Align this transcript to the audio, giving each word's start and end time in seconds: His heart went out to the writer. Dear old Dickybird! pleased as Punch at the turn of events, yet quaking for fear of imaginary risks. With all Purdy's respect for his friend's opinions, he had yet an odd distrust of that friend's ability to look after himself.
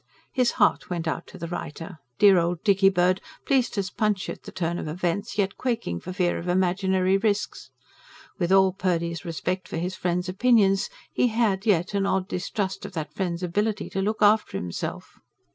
His 0.33 0.53
heart 0.53 0.89
went 0.89 1.07
out 1.07 1.27
to 1.27 1.37
the 1.37 1.45
writer. 1.47 1.99
Dear 2.17 2.39
old 2.39 2.63
Dickybird! 2.63 3.21
pleased 3.45 3.77
as 3.77 3.91
Punch 3.91 4.29
at 4.29 4.41
the 4.41 4.51
turn 4.51 4.79
of 4.79 4.87
events, 4.87 5.37
yet 5.37 5.57
quaking 5.57 5.99
for 5.99 6.11
fear 6.11 6.39
of 6.39 6.47
imaginary 6.47 7.17
risks. 7.17 7.69
With 8.39 8.51
all 8.51 8.73
Purdy's 8.73 9.23
respect 9.23 9.67
for 9.67 9.77
his 9.77 9.93
friend's 9.93 10.27
opinions, 10.27 10.89
he 11.13 11.27
had 11.27 11.67
yet 11.67 11.93
an 11.93 12.07
odd 12.07 12.27
distrust 12.27 12.83
of 12.83 12.93
that 12.93 13.13
friend's 13.13 13.43
ability 13.43 13.91
to 13.91 14.01
look 14.01 14.23
after 14.23 14.57
himself. 14.57 15.19